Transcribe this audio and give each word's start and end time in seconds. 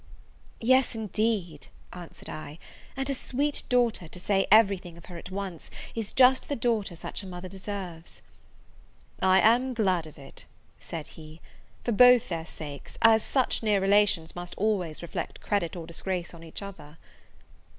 "Yes, 0.59 0.95
indeed," 0.95 1.67
answered 1.93 2.27
I: 2.27 2.57
"and 2.97 3.07
her 3.07 3.13
sweet 3.13 3.61
daughter, 3.69 4.07
to 4.07 4.19
say 4.19 4.47
every 4.51 4.79
thing 4.79 4.97
of 4.97 5.05
her 5.05 5.17
at 5.19 5.29
once, 5.29 5.69
is 5.93 6.11
just 6.11 6.49
the 6.49 6.55
daughter 6.55 6.95
such 6.95 7.21
a 7.21 7.27
mother 7.27 7.47
deserves." 7.47 8.23
"I 9.21 9.39
am 9.41 9.75
glad 9.75 10.07
of 10.07 10.17
it," 10.17 10.45
said 10.79 11.05
he, 11.05 11.39
"for 11.83 11.91
both 11.91 12.29
their 12.29 12.45
sakes, 12.47 12.97
as 13.03 13.21
such 13.23 13.61
near 13.61 13.79
relations 13.79 14.35
must 14.35 14.55
always 14.57 15.03
reflect 15.03 15.39
credit 15.41 15.75
or 15.75 15.85
disgrace 15.85 16.33
on 16.33 16.43
each 16.43 16.63
other." 16.63 16.97